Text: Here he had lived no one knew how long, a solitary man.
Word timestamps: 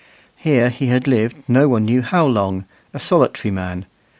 Here 0.35 0.71
he 0.71 0.87
had 0.87 1.05
lived 1.07 1.37
no 1.47 1.67
one 1.69 1.85
knew 1.85 2.01
how 2.01 2.25
long, 2.25 2.65
a 2.91 2.99
solitary 2.99 3.51
man. 3.51 3.85